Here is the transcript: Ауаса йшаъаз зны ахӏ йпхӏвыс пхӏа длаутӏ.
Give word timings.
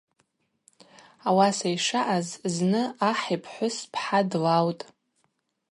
Ауаса 1.27 1.67
йшаъаз 1.75 2.27
зны 2.55 2.81
ахӏ 3.09 3.27
йпхӏвыс 3.35 3.77
пхӏа 3.91 4.19
длаутӏ. 4.29 4.83